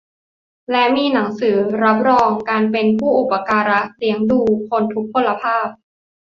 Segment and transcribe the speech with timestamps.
[0.71, 4.39] และมีหนังสือรับรองการเป็นผู้อุปการะเลี้ยงดู
[4.69, 5.67] คนทุพพลภาพ